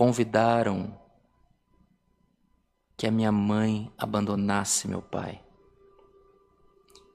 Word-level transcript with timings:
convidaram 0.00 0.98
que 2.96 3.06
a 3.06 3.10
minha 3.10 3.30
mãe 3.30 3.92
abandonasse 3.98 4.88
meu 4.88 5.02
pai. 5.02 5.44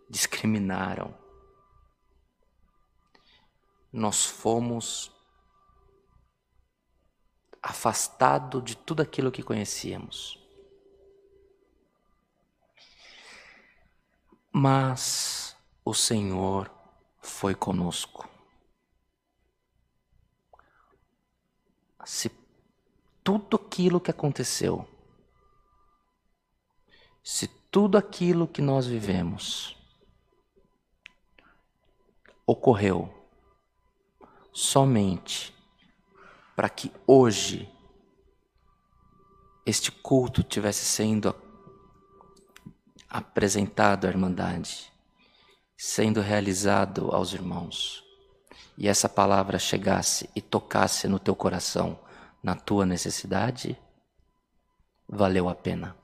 Discriminaram. 0.08 1.12
Nós 3.92 4.28
fomos 4.28 5.12
afastados 7.60 8.64
de 8.64 8.78
tudo 8.78 9.02
aquilo 9.02 9.32
que 9.32 9.42
conhecíamos. 9.42 10.40
Mas 14.52 15.58
o 15.84 15.96
Senhor 15.96 16.70
foi 17.20 17.56
conosco. 17.56 18.30
Se 22.06 22.45
tudo 23.26 23.58
aquilo 23.58 24.00
que 24.00 24.12
aconteceu 24.12 24.88
se 27.24 27.48
tudo 27.48 27.98
aquilo 27.98 28.48
que 28.48 28.62
nós 28.62 28.86
vivemos 28.86 29.76
ocorreu 32.46 33.12
somente 34.54 35.54
para 36.56 36.70
que 36.70 36.92
hoje 37.08 37.68
este 39.66 39.92
culto 39.92 40.44
tivesse 40.44 40.86
sendo 40.86 41.36
apresentado 43.10 44.06
à 44.06 44.10
Irmandade, 44.10 44.94
sendo 45.76 46.22
realizado 46.22 47.10
aos 47.12 47.34
irmãos, 47.34 48.04
e 48.78 48.88
essa 48.88 49.10
palavra 49.10 49.58
chegasse 49.58 50.30
e 50.36 50.42
tocasse 50.42 51.08
no 51.08 51.18
teu 51.18 51.36
coração, 51.36 52.05
na 52.46 52.54
tua 52.54 52.86
necessidade, 52.86 53.76
valeu 55.10 55.50
a 55.50 55.56
pena. 55.56 55.96